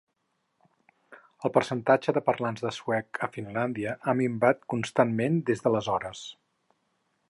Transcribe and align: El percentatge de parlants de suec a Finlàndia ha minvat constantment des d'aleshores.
El 1.49 1.53
percentatge 1.57 2.15
de 2.17 2.23
parlants 2.31 2.65
de 2.67 2.73
suec 2.79 3.21
a 3.27 3.31
Finlàndia 3.37 3.95
ha 4.13 4.19
minvat 4.25 4.67
constantment 4.75 5.41
des 5.53 5.67
d'aleshores. 5.67 6.29